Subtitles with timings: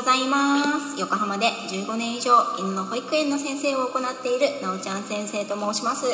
[0.00, 0.98] ございます。
[0.98, 6.06] 横浜で15年以上犬の保育園の先生を行っているなおちゃん先生と申します。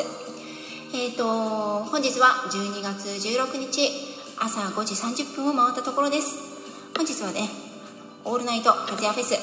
[0.93, 3.89] えっ、ー、と本日は12月16日
[4.37, 6.35] 朝5時30分を回ったところです。
[6.97, 7.47] 本日はね
[8.25, 9.39] オールナイト和也フェス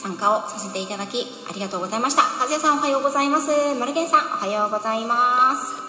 [0.00, 2.22] 参加をさせていただきありがとうございました。
[2.22, 3.50] 和也さんおはようございます。
[3.74, 5.84] マルゲンさんおはようございます。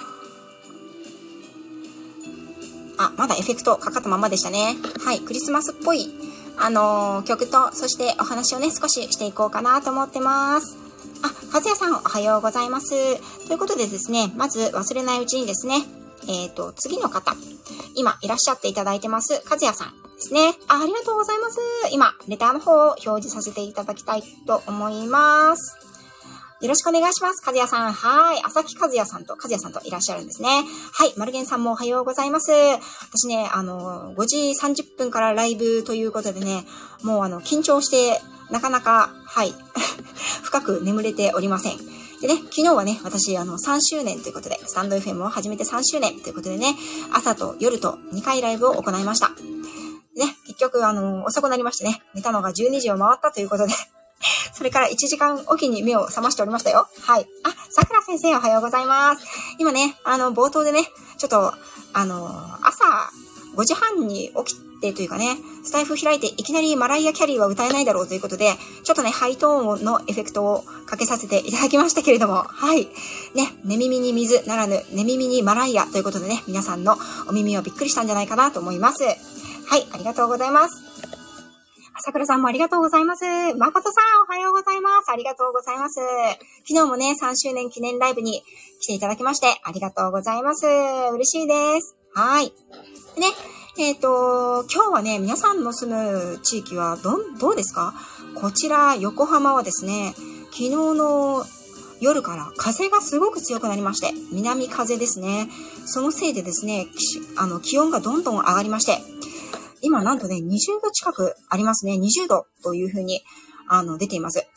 [2.97, 4.75] あ、まだエフェクトかかったままでしたね。
[5.05, 6.09] はい、クリスマスっぽい
[6.57, 10.77] あのー、曲と、そしてお話をね、少ししていこうかなと思ってます。
[11.23, 12.89] あ、和也さんおはようございます。
[13.47, 15.83] ということでですね、まず忘れないうちにですね、
[16.27, 17.35] えっ、ー、と、次の方、
[17.95, 20.53] 今いらっしゃっていただいてます、かずやさんですね。
[20.67, 21.59] あ、ありがとうございます。
[21.91, 25.94] 今、レターの方を表示させていただきたいと思います。
[26.61, 27.41] よろしくお願いします。
[27.41, 27.91] かずやさん。
[27.91, 28.41] はい。
[28.43, 30.63] 朝木かずやさんと、かずやさんといらっしゃるんですね。
[30.93, 31.13] はい。
[31.17, 32.51] マルゲンさんもおはようございます。
[32.51, 36.63] 私ね、あの、5時30分からライブということでね、
[37.03, 38.21] もうあの、緊張して、
[38.51, 39.53] なかなか、はい。
[40.43, 41.77] 深く眠れておりません。
[42.21, 46.73] でね、昨日はね、私、あの、3周年ということで、スタンド FM を始めて3周年ということでね、
[47.11, 49.29] 朝と夜と2回ライブを行いました。
[50.15, 53.73] ね、結局、あの、遅くなりましてね、寝たのが12時を回ったということで
[54.53, 56.87] それから1時間おきに目を覚ましておりましたよ。
[57.01, 57.27] はい。
[57.43, 59.25] あ、桜先生おはようございます。
[59.59, 60.81] 今ね、あの、冒頭でね、
[61.17, 61.53] ちょっと、
[61.93, 62.27] あの、
[62.61, 62.85] 朝
[63.55, 68.53] 5時半に起きてというかね、スタイフ開いていきなりマライア・キャリーは歌えないだろうということで、
[68.83, 72.87] ちょっとね、ハイトーンのエフェクトをかけさせていただきましたけれども、はい。
[73.33, 76.97] ね、寝耳に水ならぬ、寝耳にマライアということでね、皆さんの
[77.27, 79.03] お耳をびっくりしたんじゃないかなと思います。
[79.03, 79.11] は
[79.77, 80.94] い、ありがとうございます。
[81.97, 83.23] 桜さんもありがとうございます。
[83.55, 85.09] 誠さん、おはようございます。
[85.09, 85.95] ありがとうございます。
[86.67, 88.43] 昨日もね、3周年記念ライブに
[88.81, 90.65] 来ていただきまして、ありがとうございます。
[90.65, 91.95] 嬉しいです。
[92.13, 92.51] はい。
[93.15, 93.27] でね、
[93.77, 97.93] えっ、ー、と、今日はね、皆さんの住む地域はど、どうですか？
[98.35, 100.13] こちら、横浜はですね、
[100.51, 101.45] 昨日の
[102.01, 105.47] 夜から風がすごく強くなりまして、南風ですね。
[105.85, 106.87] そのせいでですね、
[107.37, 109.01] あの、気温がどんどん上がりまして、
[109.85, 111.93] 今なんとね、20度近くありますね。
[111.93, 113.21] 20度というふうに、
[113.67, 114.47] あの、出ています。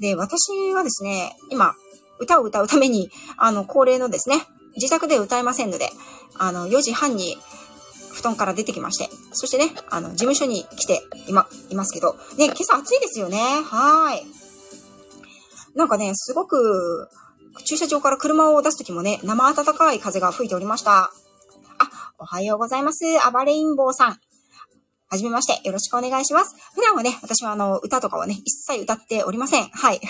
[0.00, 1.74] で、私はですね、今、
[2.18, 4.36] 歌を歌うために、あの、恒例のですね、
[4.76, 5.90] 自宅で歌えませんので、
[6.38, 7.36] あの、4時半に
[8.14, 13.38] 布団から出てきまして、そしてね、あの、事務所に来て、今、いますけど、ね、今朝暑いですよね。
[13.38, 14.24] はい。
[15.74, 17.10] なんかね、すごく、
[17.66, 21.12] 駐車場から車を出すときもね、生暖かい風が吹いておりました。
[22.22, 23.02] おはようございます。
[23.24, 24.18] アバレインボーさん。
[25.08, 25.66] はじめまして。
[25.66, 26.54] よろしくお願いします。
[26.74, 29.70] 普段はね、私はあの、歌とかはね、一切歌っておりません。
[29.70, 30.02] はい。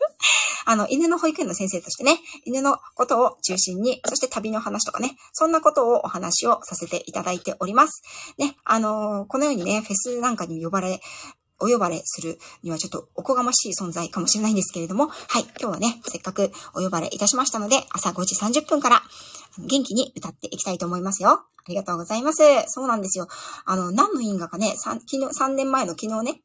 [0.66, 8.02] あの、犬の保育園の先生としてね、犬のことを中心に、そして旅の話とかね、そんなことをお話をさせていただいております。
[8.36, 11.00] ね、あのー、このようにね、フェスなんかに呼ばれ、
[11.60, 19.02] お呼ばれするにはちょっとおこがましい存在かもしれないんですけれども、はい、今日はね、せっかくお呼ばれいたしましたので、朝5時30分から
[19.58, 21.30] 元気に歌っていきたいと思いますよ。
[21.30, 22.42] ありがとうございます。
[22.68, 23.26] そうなんですよ。
[23.64, 26.40] あの、何の因果かね、昨日、3年前の昨日ね、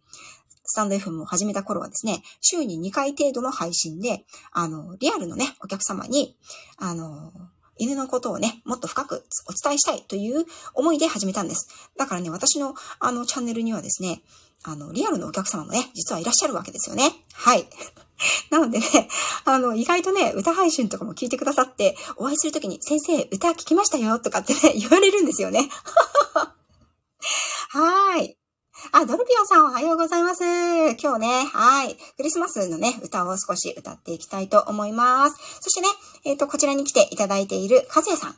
[0.64, 6.38] スタンド FM を始めた頃はですね、週に2回程度の配信で、あの、リアルのね、お客様に、
[6.78, 7.32] あの、
[7.78, 11.68] 犬のことをね、もっと深くお伝えしたいという思いで始めたんです。
[11.98, 14.22] だからね、私のあのチャンネルにはですね、
[14.64, 17.12] あの、リアルのお客様もね、実はいらっしゃるわけですよね。
[17.34, 17.68] はい。
[18.52, 19.10] なのでね、
[19.46, 25.70] あの、意外とね、歌配信とかも聞いてくださって、お会いするときに、先生、歌聞きましたよ、とかってね、 言われるんですよね。
[27.70, 28.38] はい。
[28.92, 30.44] あ、ドルピオさんおはようございます。
[30.44, 31.96] 今日ね、はい。
[32.18, 35.38] クリスマスのね、歌を少し歌っていきたいと思います。
[35.62, 35.88] そしてね、
[36.26, 38.36] えっ、ー、と、こちらに来ていただいているカズヤさん。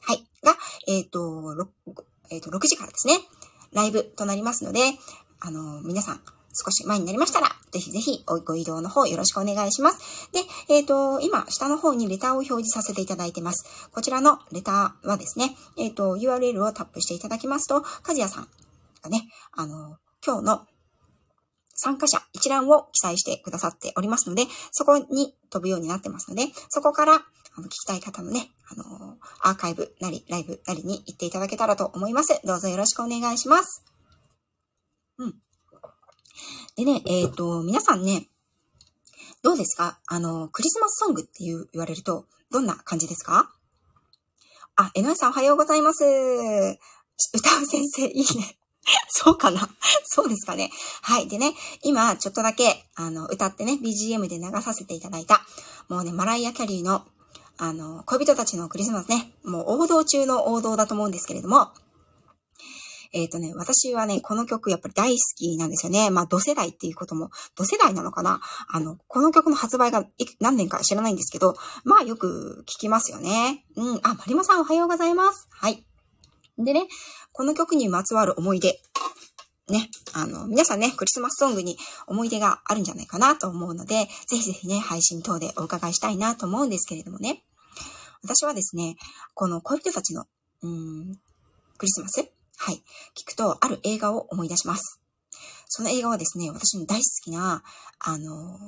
[0.00, 0.26] はい。
[0.42, 0.56] が、
[0.86, 1.68] えっ、ー、と、
[2.30, 3.18] えっ、ー、と、6時からですね、
[3.72, 4.80] ライブとなりますので、
[5.40, 6.20] あの、皆さん、
[6.52, 10.30] 少し前になりましたら、ぜひぜひご移動の方よろしくお願いします。
[10.32, 13.90] で、えっ、ー、と、今、下の方にレターを表示させていただいてます。
[13.92, 18.48] こちらのレターはですね、えっ、ー、と、URL をタップしていただきますと、かずやさん
[19.02, 20.66] がね、あの、今日の
[21.74, 32.40] 参加者一覧を記載してくださっておりますので、そこに飛ぶようになってますので、そこからあの聞きたい方のね、あのアーカイブなり、ライブなりに行っていただけたらと思います。
[32.44, 33.95] どうぞよろしくお願いします。
[36.76, 38.26] でね、えっ、ー、と、皆さんね、
[39.42, 39.98] どうですか？
[40.06, 43.50] あの、クリスマスソングって言われると、どんな感じですか？
[44.76, 46.04] あ、えのえさんおはようございます。
[46.04, 48.58] 歌う先生、いいね。
[49.08, 49.70] そうかな？
[50.04, 50.70] そうですかね。
[51.00, 51.28] はい。
[51.28, 55.40] でね、今、ちょっとだけ、あの、歌ってね、BGM で流させていただいた、
[55.88, 57.06] もうね、マライア・キャリーの、
[57.56, 61.70] あの、恋人たちのクリスマスね、もう王道中の王道だと思うんですけれども、
[63.16, 66.10] えっ、ー、とね、私はね、この曲やっぱり大好きなんですよね。
[66.10, 68.42] まあ、同世代っていうことも、同世代なのかな？
[68.68, 70.04] あの、この曲の発売が
[70.38, 73.64] 何年か知らないんですけど、まあ、よく聞きますよね。
[73.74, 74.00] うん。
[74.02, 75.48] あ、マリモさんおはようございます。
[75.50, 75.86] はい。
[76.58, 76.88] でね、
[77.32, 78.78] この曲にまつわる思い出。
[79.68, 87.44] ね、あの、皆さんね、クリスマスソングに思い出があるんじゃないかなと思うので、ぜひぜひね、配信等でお伺いしたいなと思うんですけれどもね。
[88.22, 88.96] 私はですね、
[89.32, 90.26] この恋人たちの、
[90.62, 91.18] うん、
[91.78, 92.82] クリスマスはい。
[93.14, 95.00] 聞くと、ある映画を思い出します。
[95.68, 97.62] その映画はですね、私の大好きな、
[97.98, 98.58] あの、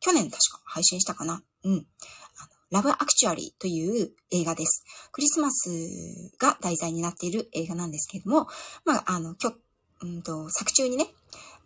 [0.00, 1.86] 去年確か配信したかなうん。
[2.70, 4.84] ラブアクチュアリーという映画です。
[5.12, 5.70] クリスマス
[6.38, 8.48] が題材になっている映画なんですけれども、
[8.84, 9.52] まあ、あの、きょ、
[10.02, 11.06] うんと、作中にね、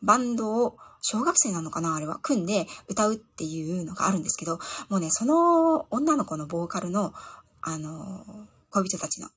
[0.02, 4.58] バンドを小学生なのかなあれは、組んで歌うっていうのがあるんですけど、
[4.88, 7.14] もうね、その女の子のボーカルの、
[7.62, 8.25] あの、
[8.70, 9.28] 恋人たちの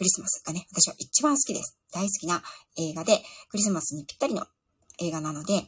[0.00, 1.76] クリスマスがね、私は一番好きです。
[1.92, 2.42] 大好きな
[2.78, 3.18] 映画で、
[3.50, 4.46] クリスマスにぴったりの
[4.98, 5.64] 映画なので、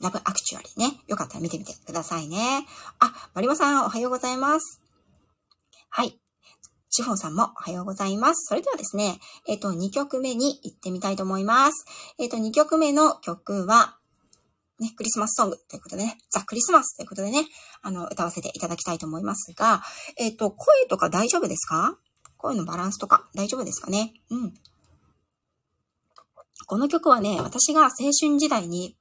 [0.00, 1.00] ラブアクチュアリーね。
[1.08, 2.64] よかったら見てみてくださいね。
[3.00, 4.80] あ、マリモさんおはようございます。
[5.90, 6.16] はい。
[6.90, 8.46] シフォンさんもおはようございます。
[8.46, 9.18] それではですね、
[9.48, 11.84] えっ、ー、と、2曲目に行ってみたいと思います。
[12.20, 13.96] えっ、ー、と、2曲目の曲は、
[14.78, 17.46] ね、クリスマスソングということでね、ザ・クリスマスということでね、
[17.82, 19.82] あの、歌わせていただきたいと思いますが、
[20.18, 21.98] えっ、ー、と、声とか大丈夫ですか？
[22.42, 24.12] 声のバランスとか大丈夫ですかね？
[24.30, 24.54] うん。
[26.66, 27.90] この曲はね、私が青
[28.20, 28.96] 春時代に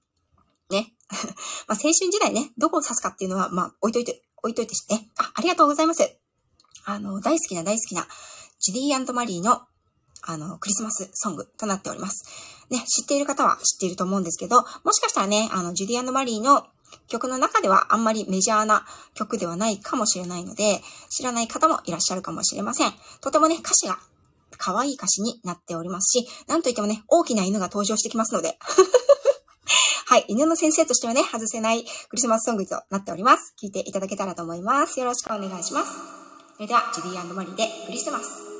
[0.69, 0.93] ね。
[1.67, 5.11] まあ、青春時代ね、どこを指すかっていうのは、まあ、置いといて、置いといてしてね。
[5.17, 6.17] あ、ありがとうございます。
[6.85, 8.07] あの、大好きな大好きな、
[8.59, 9.61] ジュディマリーの、
[10.21, 12.23] あの、クリスマスソングとなっております。
[12.69, 16.67] ね、知っている方は知っていると思うんですけど、もしかしたらね、あの、ジュディマリーの
[17.07, 22.93] 曲の中ではあんまりメジャーな曲ではないかもしれないので、知らない方もいらっしゃるかもしれません。
[23.21, 23.97] とてもね、歌詞が
[24.57, 28.57] 可愛い歌詞になっておりますし、なんといってもね、大きな犬が登場してきますので。
[30.05, 30.25] はい。
[30.27, 33.53] 犬の先生としてはね、外せないクリスマスソングとなっております。
[33.61, 34.99] 聞いていただけたらと思います。
[34.99, 35.91] よろしくお願いします。
[36.55, 38.50] それでは、ジュディマリーでクリスマス。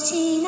[0.00, 0.39] 年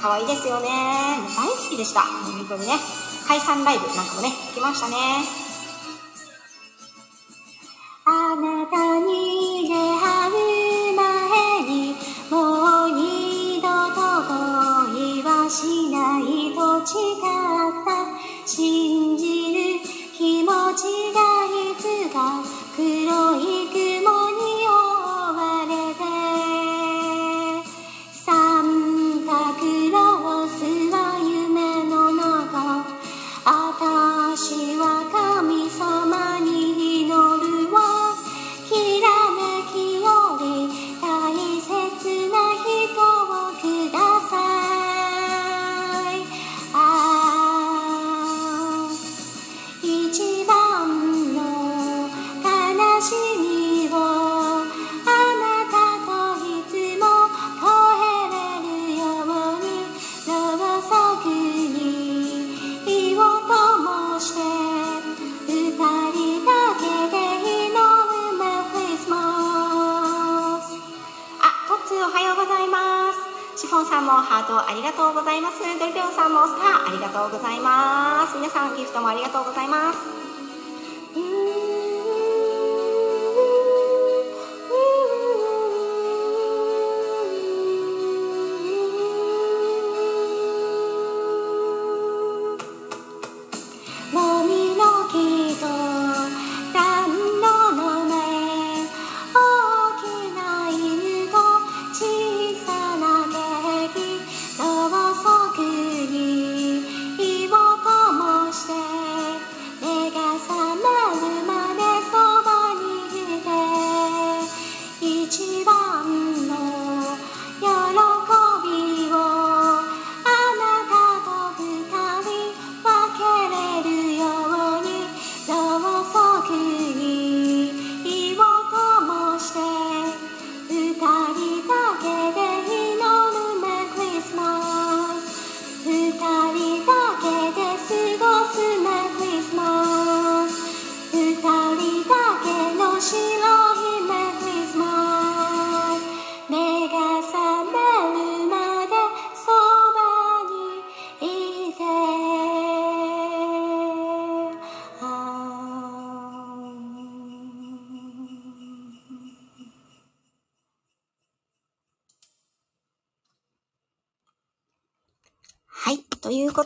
[0.00, 0.68] 可愛いですよね。
[1.36, 2.00] 大好きでした。
[2.00, 2.72] 本当にね。
[3.28, 5.39] 解散ライブなんかもね、行きましたね。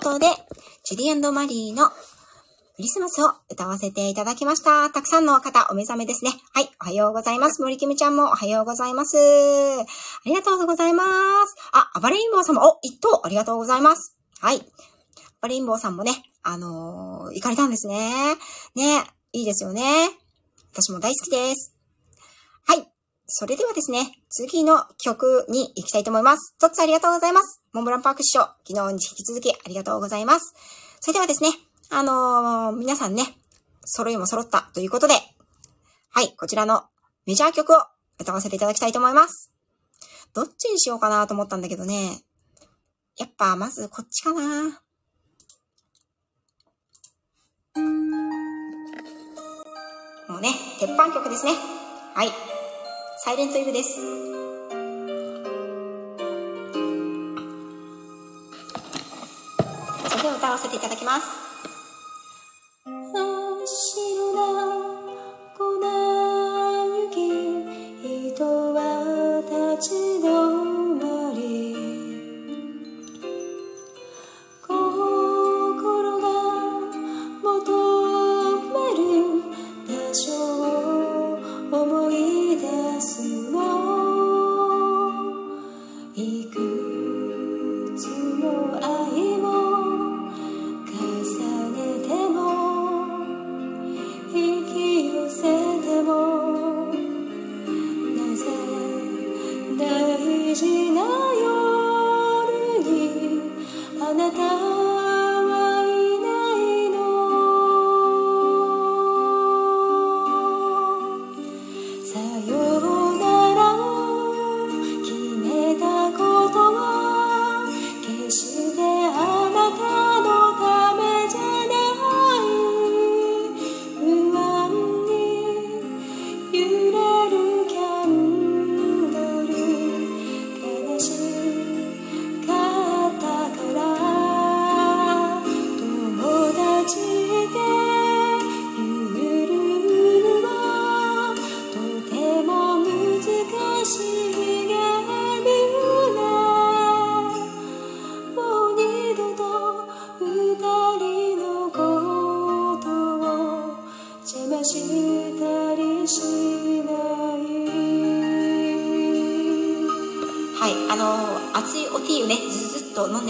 [0.04, 0.26] ことで、
[0.84, 1.94] ジュディマリーのク
[2.82, 4.90] リスマスを歌わせていただきました。
[4.90, 6.32] たくさんの方、お目覚めですね。
[6.52, 7.62] はい、おはようございます。
[7.62, 9.16] 森キムちゃんもおはようございます。
[9.16, 9.86] あ
[10.26, 11.04] りがとうございま
[11.46, 11.56] す。
[11.72, 14.14] あ、アバレインボーさんも、お、一等ありがとうございます。
[14.40, 14.56] はい。
[14.58, 14.60] ア
[15.40, 18.36] バレインボーさんもね、あのー、行かれたんですね。
[18.74, 20.10] ね、いいですよね。
[20.74, 21.73] 私も大好きです。
[23.26, 26.56] それではですね、次の曲に行きたいと思います。
[26.58, 27.62] とっつありがとうございます。
[27.72, 30.54] モンブランパーク師匠、昨日に引き続きありがとうございます。
[31.00, 31.50] それではですね、
[31.90, 33.24] あのー、皆さんね、
[33.84, 35.14] 揃いも揃ったということで、
[36.10, 36.84] はい、こちらの
[37.26, 37.76] メジャー曲を
[38.20, 39.52] 歌わせていただきたいと思います。
[40.34, 42.22] どっちにしようかなと思ったんだけどね、
[43.16, 44.80] やっぱまずこっちかな。
[50.28, 51.52] もうね、鉄板曲ですね。
[52.14, 52.53] はい。
[53.24, 53.94] サイレントイブです。
[53.94, 54.02] そ
[60.18, 61.26] れでは歌わせていただきます。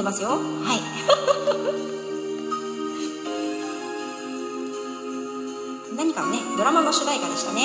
[0.05, 0.29] ますよ。
[0.29, 0.39] はい。
[5.97, 7.63] 何かのねドラマの主題歌でしたね。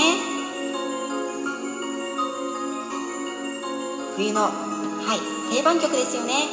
[4.15, 4.49] 冬のは
[5.15, 5.19] い
[5.55, 6.47] 定番曲ですよね。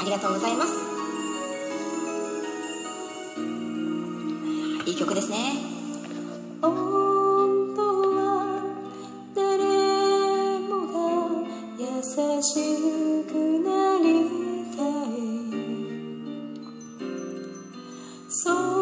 [0.00, 0.89] ありがとうございます。
[18.30, 18.79] So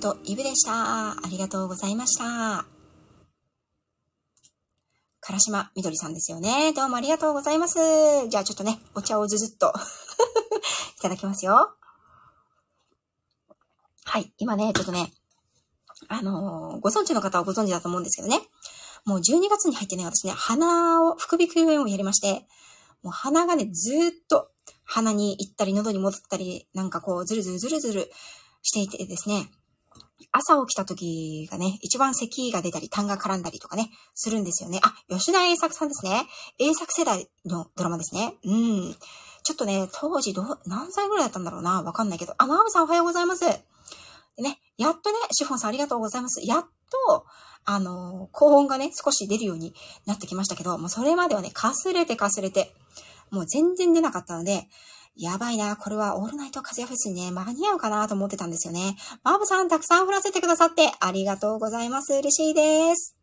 [0.00, 1.10] ントイブでした。
[1.10, 2.64] ありがとうございました。
[5.20, 6.72] 唐島みどりさんですよね。
[6.72, 7.78] どうもありがとうございます。
[8.28, 9.74] じゃあちょっとね、お茶をずずっと
[10.98, 11.74] いただきますよ。
[14.04, 14.32] はい。
[14.38, 15.12] 今ね、ちょっとね、
[16.08, 18.40] あのーご存知の方はご存知だと思うんですけどね。
[19.04, 22.46] もう12月に入ってね、私ね、鼻を、副鼻腔炎をやりまして、
[23.02, 24.50] もう鼻がね、ずーっと
[24.84, 28.12] 鼻に行ったり、喉に戻ったり、なんかこう、ずるずるずるずる
[28.62, 29.50] していてですね、
[30.32, 34.80] 朝起きた時がね、一番咳が出たり、痰が絡んだりとかね、するんですよね。
[34.82, 36.26] あ、吉田栄作さんですね。
[36.58, 38.34] 栄作世代のドラマですね。
[38.44, 38.96] うん。
[39.42, 42.34] ちょっとね、当時ど、何歳ぐらいだったんだろうなわかんないけど。
[42.38, 43.44] あ、マーブさんおはようございます。
[43.44, 46.40] でね、やっとね、シフォンさんありがとうございます。
[46.46, 46.64] やっ
[47.06, 47.24] と、
[47.64, 49.74] あの高音がね、少し出るように
[50.06, 52.74] なってきましたけど、もうそれまではね、かすれてかすれて、
[53.30, 54.68] もう全然出なかったので、
[55.20, 58.96] やばいな、これはオールナイト風邪フェスにね、間に合うかなと思ってたんですよね。
[59.22, 62.14] マーブさん、たくさん振らせてくださって、ありがとうございます。
[62.14, 63.16] 嬉しいです。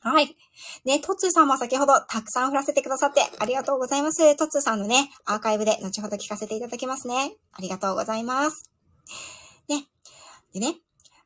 [0.00, 0.36] はい。
[0.84, 4.36] ね、トッツーさんも先ほどたくさん振らせてくださってありがとうございます。
[4.36, 7.34] トッツーさんのね、アーカイブで後ほど聞かせていただきますね。
[7.52, 8.70] ありがとうございます。
[9.66, 9.86] ね。
[10.52, 10.76] でね、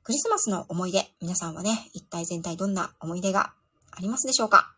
[0.05, 3.53] クリスマスの思い出、皆さんはね、一体全体どんな思い出が
[3.91, 4.75] ありますでしょうか？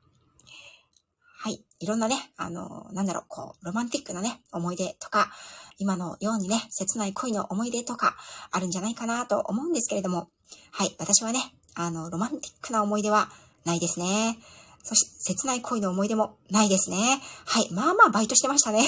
[1.47, 1.65] はい。
[1.79, 5.31] いろんなね、あの、なんだろう、こう、ロマンティックなね、思い出とか、
[5.79, 8.17] 今のようにね、切ない恋の思い出とか、
[8.51, 10.29] あるんじゃないかなと思うんですけれども、
[10.73, 10.97] はい。
[10.99, 11.39] 私はね、
[11.77, 13.29] あの、ロマンティックな思い出は
[13.65, 14.37] ないですね。
[14.83, 17.21] そして、切ない恋の思い出もないですね。
[17.45, 17.71] はい。
[17.71, 18.85] まあまあ、バイトしてましたね。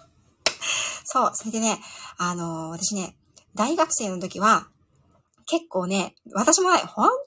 [1.04, 1.30] そう。
[1.34, 1.78] それでね、
[2.16, 3.18] あの、私ね、
[3.54, 4.68] 大学生の時は、
[5.44, 7.20] 結構ね、私もね、本当に、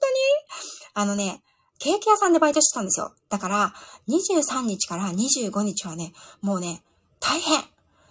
[0.94, 1.44] あのね、
[1.80, 3.14] ケーキ屋さんでバイトしてたんですよ。
[3.30, 3.74] だから、
[4.08, 6.12] 23日から25日はね、
[6.42, 6.82] もうね、
[7.20, 7.58] 大変。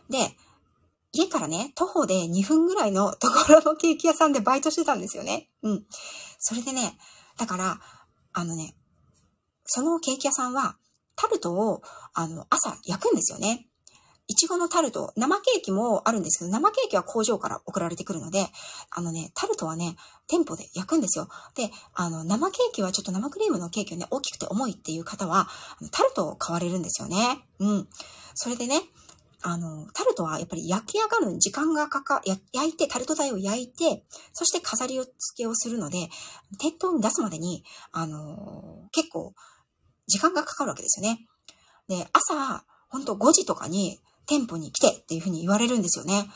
[0.09, 0.35] で、
[1.11, 5.49] 家からね、徒歩で2分ぐらいの ところのケーキ屋さんでバイトしてたんですよね。
[5.61, 5.85] うん。
[6.39, 6.97] それでね、
[7.37, 7.79] だから、
[8.33, 8.75] あのね、
[9.65, 10.77] そのケーキ屋さんは、
[11.15, 13.68] タルトを、あの、朝焼くんですよね。
[14.29, 18.45] いちごのタルト、生ケーキもあるんですけど、生ケーキは工場から送られてくるので、
[18.91, 19.95] あのね、タルトはね、
[20.27, 21.27] 店舗で焼くんですよ。
[21.55, 25.47] で、あの、生ケーキはちょっと生クリームのケーキをね、大きくて重いっていう方は、
[25.91, 27.39] タルトを買われるんですよね。
[27.57, 27.87] うん。
[28.35, 28.83] それでね、
[29.41, 36.07] あの、タルトはやっぱり焼き上がる時間がかか、焼いて、タルト台を焼いて、そして飾り付けをするので、
[36.59, 39.33] 店頭に出すまでに、あの、結構、
[40.05, 41.25] 時間がかかるわけですよね。
[41.87, 46.29] で、朝、ほんと5時とかに店舗に来てっていうふうに言われるんですよね。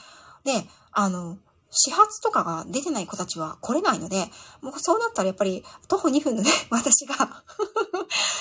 [0.43, 0.51] で、
[0.91, 1.37] あの、
[1.69, 4.25] 始発とかが出てない子たちは来れないので、
[4.61, 7.43] もうそうなったらやっぱり徒歩2分のね、 私が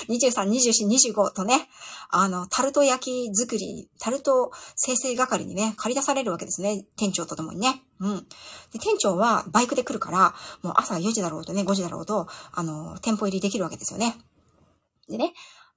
[0.07, 1.69] 23、 24、25とね、
[2.09, 6.85] あの、タルト焼き作り、タルト生成係にね、借り出されるわけですね。
[6.95, 7.83] 店長と共にね。
[7.99, 8.27] うん。
[8.71, 14.15] で、店長はバイクで来るから、もう朝4時だろうとね、5時だろうと、あの、店舗入りできるわけですよね。
[15.09, 15.33] でね、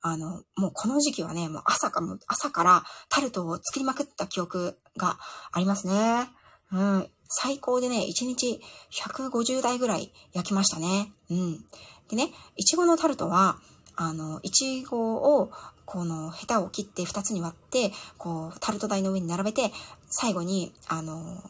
[0.09, 5.19] あの、もうこの時期はね、もう朝かも、朝からタルトを作りまくった記憶が
[5.51, 6.29] ありますね。
[6.71, 7.11] うん。
[7.29, 8.61] 最高でね、1日
[8.93, 11.11] 150台ぐらい焼きましたね。
[11.29, 11.65] うん。
[12.09, 13.57] でね、いちごのタルトは、
[13.97, 15.51] あの、いちごを、
[15.87, 19.73] この、ヘタを切って2つに割って、こう、タルト台の上に並べて、
[20.09, 21.43] 最後に、あの、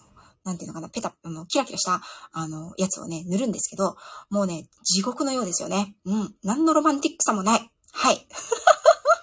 [0.45, 2.01] なんていうのかな、ペタ、あの、キラキラした、
[2.33, 3.97] あの、やつをね、塗るんですけど、
[4.31, 5.95] もうね、地獄のようですよね。
[6.07, 6.35] うん。
[6.42, 7.71] 何のロマンティックさもない。
[7.96, 8.26] はい。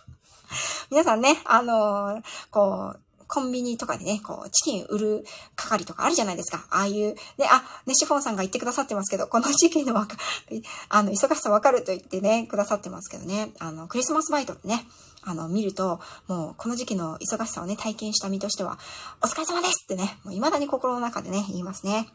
[0.89, 6.65] 皆さんね、あのーこう、コンビニとかでね、こう、チキン売る係とかあるじゃないですか。
[6.71, 10.17] ああいう、で、あ、ね、シフォンさんが言ってくださってますけど、この時期のわか、
[10.89, 14.87] あの、忙しさわかると言ってね、くださってますけどね、あの、クリスマスバイトってね、
[15.21, 18.79] あの、見ると、もう、この時期の忙しさをね、体験した身としては、
[19.21, 22.11] お疲れ様ですってね、もう未だに心の中でね、言いますね。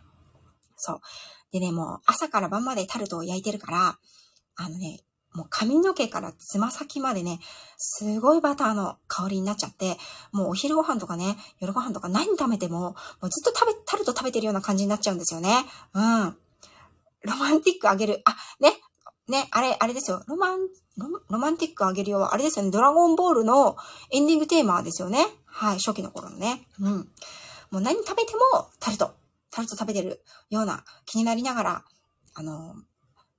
[0.77, 1.01] そう。
[1.53, 3.99] でね、もう、朝から晩までタルトを焼いてるから、
[4.57, 5.01] あのね、
[5.35, 7.39] もう髪の毛からつま先までね、
[7.77, 9.97] すごいバターの香りになっちゃって、
[10.33, 15.65] もうお昼ご飯とかね、夜ご飯とか何食べても、もうずっと食べ、タルト食べてるような感じになっちゃうんですよね。
[15.95, 16.37] うん。
[17.23, 18.23] ロマンティックあげる。
[18.25, 18.73] あ、ね。
[19.29, 20.23] ね、あれ、あれですよ。
[20.27, 20.59] ロマン、
[21.29, 22.71] ロマンティックあげるよ、あれですよね。
[22.71, 23.77] ドラゴンボールの
[24.11, 25.27] エンディングテーマですよね。
[25.45, 26.67] はい、初期の頃のね。
[26.81, 27.09] うん。
[27.71, 29.15] もう何食べてもタルト、
[29.51, 31.85] タルト食べてるような気になりながら、
[32.35, 32.75] あの、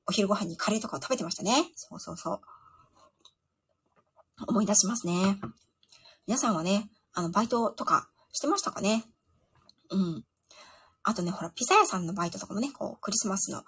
[0.10, 1.70] お昼ご飯にカレーとかを食べてましたね。
[1.76, 2.42] そうそうそう。
[4.48, 5.40] 思い出しますね。
[6.26, 9.06] 皆さんはね、あの、バイトとかしてましたかね？
[9.92, 10.26] うん。
[11.04, 13.64] あとね、ほら、ピザ屋さんのバイトとかもね、こう、クリスマスの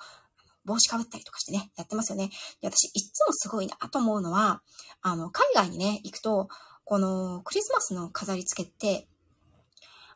[0.65, 2.31] 帽子かぶったりとかしてね、やってますよね。
[2.59, 4.63] で私、いつもすごいなと思うのは、
[5.03, 6.49] あの、海外にね、行くと、
[6.85, 9.07] このクリスマスの飾り付けって、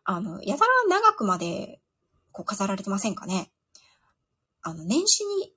[0.04, 1.82] あの、やたら長くまで、
[2.32, 3.52] こう飾られてませんかね？
[4.64, 5.54] あの、年始に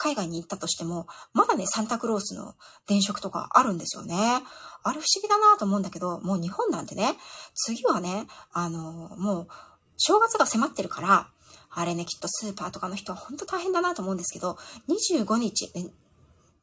[0.00, 2.54] 海外に行ったとしても、まだね、サンタクロースの
[2.88, 4.16] 電飾とかあるんですよね。
[4.82, 7.16] あれ不思議だなと思うんだけど、もう日本なんてね、
[7.54, 9.48] 次はね、あの、もう、
[9.98, 11.28] 正月が迫ってるから、
[11.68, 14.56] あれね、きっとスーパーとかの人は本当大変だなと思うんですけど、
[14.88, 15.70] 25日、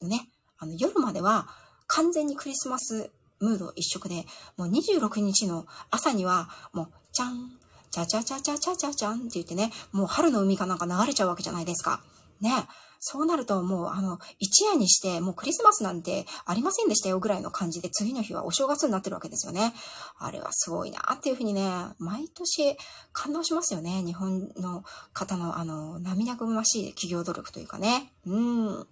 [0.02, 1.48] ね、あの、夜までは
[1.86, 4.26] 完全にクリスマスムード一色で、
[4.58, 7.52] もう26日の朝には、もう、じゃん、
[7.92, 12.02] ちゃちゃちゃちゃちゃちゃちゃんって言ってね、もう春の海かなんか流れちゃうわけじゃないですか。
[12.42, 12.52] ね。
[13.00, 19.74] そうなるともうあの、一夜にしてもうクリスマスなんてありませんでしたよぐらいの感じで次の日はお正月になってるわけですよね。
[20.18, 22.78] あれはすごいなっていうふうにね、毎年
[23.14, 24.04] 感動しますよね。
[24.04, 24.84] 日本の
[25.14, 28.12] 方のあの、涙ぐましい企業努力というかね。
[28.26, 28.88] うん。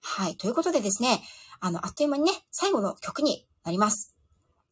[0.00, 0.36] はい。
[0.36, 1.22] ということでですね、
[1.60, 4.14] あの、あっという間にね、最後の曲になります。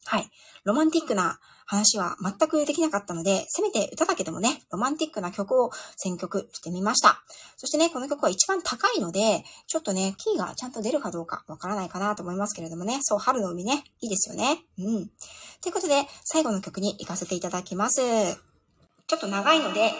[0.05, 0.29] はい。
[0.63, 7.21] ロマンティックな話は全くできなかったので、せめて歌だけでもね、ロマンティックな曲を選曲してみました。
[7.57, 14.63] そしてね、この曲は一番高いので、ちょっとね、キーがちゃんと出るかどうかわからないかなと思いますけれどもね、そう、春の海ね、いいですよね。
[14.79, 15.07] うん。
[15.61, 18.01] ということで、最後の曲に行かせていただきます。
[18.01, 19.91] ちょっと長いので、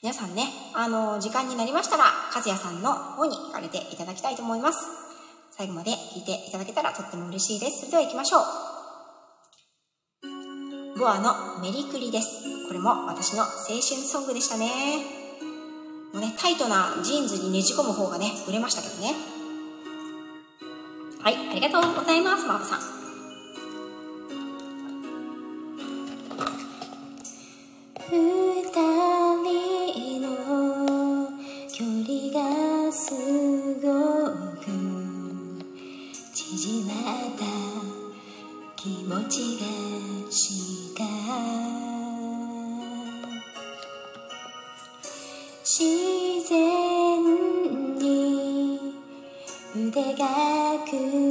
[0.00, 4.78] 皆さんね、あの、時間になりましたら、和也さんの方に行かれていただきたいと思います。
[5.50, 7.80] 最後まで聴いていただけたらとっても嬉しいです。
[7.80, 8.73] それでは行きましょう。
[10.96, 12.44] ボアのメリクリです。
[12.68, 14.70] これも私の青春ソングでしたね。
[16.12, 19.12] もうね、タイトなジーンズにねじ込む方がね、売れましたけどね。
[21.20, 22.78] はい、ありがとうございます、マーブさん。
[28.08, 28.70] 二
[29.92, 30.28] 人の
[31.72, 33.10] 距離がす
[33.82, 33.90] ご
[34.60, 34.66] く
[36.32, 36.94] 縮まっ
[37.36, 37.44] た
[38.76, 39.83] 気持ちが
[50.94, 51.23] 組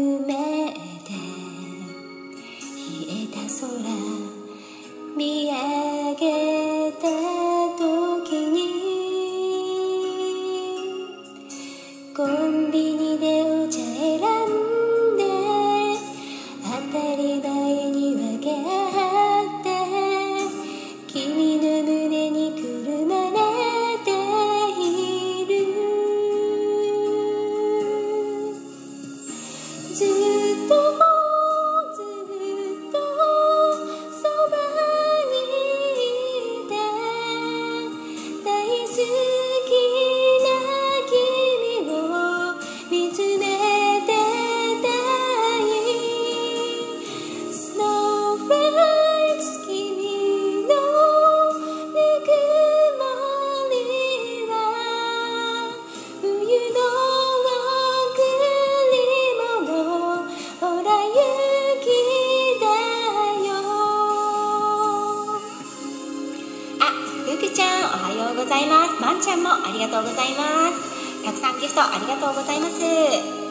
[68.44, 69.02] ございます。
[69.02, 71.24] まんちゃんもありがとうございます。
[71.24, 73.43] たくさんゲストありがとうございます。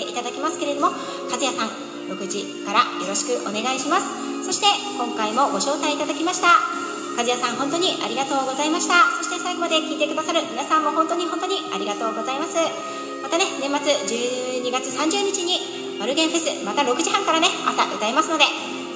[0.00, 0.88] ていただきますけれども
[1.28, 1.68] 和也さん
[2.08, 4.08] 6時からよろしくお願いします。
[4.44, 6.48] そして今回もご招待いただきました
[7.16, 9.04] 和也さん本当にありがとうございました。
[9.20, 12.56] そして最後まで聞いてくださる皆さんも本当に本当にありがとうございます。
[13.22, 13.76] またね年末
[14.64, 18.44] 12月30日にマルゲンフェスまた6時半からね朝歌いますので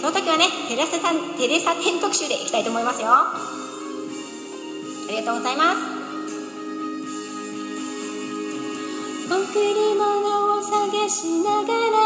[0.01, 3.09] その時はねテレサさんテレサ天特集でいきたいと思いますよ。
[3.11, 3.37] あ
[5.11, 5.95] りがとうございます。
[9.25, 11.99] 贈り物探しながら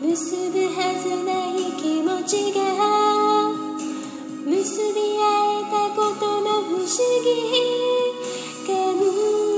[0.00, 2.60] 結ぶはずない気持ちが
[4.46, 5.22] 結び合
[5.60, 6.86] えたことの不思
[7.22, 7.94] 議。
[8.66, 9.53] 感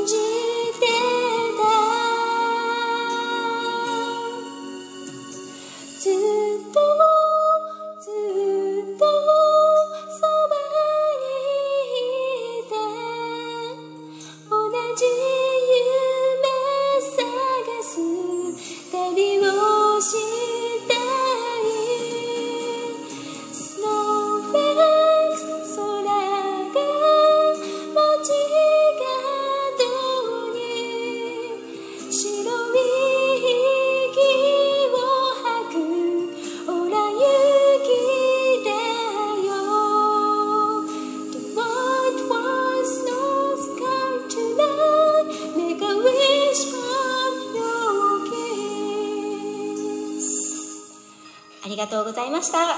[52.36, 52.58] ました。
[52.58, 52.76] 和也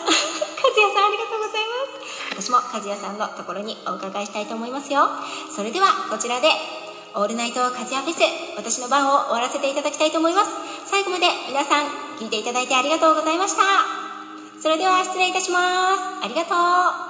[0.94, 2.46] さんありがとうございます。
[2.46, 5.08] 私も和也さんのところにお伺いしたいと思いますよ。
[5.54, 6.48] それではこちらで
[7.14, 8.22] オールナイト和也フェス
[8.56, 10.50] 私の番を終わらせていただきたいと思います。
[10.86, 11.86] 最後まで皆さん
[12.20, 13.62] 聞いていただいてありがとうございました。
[14.62, 16.24] それでは失礼いたします。
[16.24, 17.07] ありがとう。